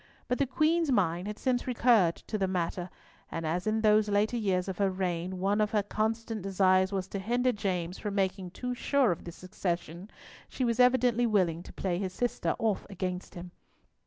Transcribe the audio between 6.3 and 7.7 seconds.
desires was to hinder